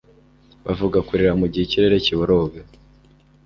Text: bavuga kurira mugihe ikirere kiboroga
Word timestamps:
bavuga 0.65 0.97
kurira 1.07 1.33
mugihe 1.39 1.63
ikirere 1.65 1.97
kiboroga 2.05 2.59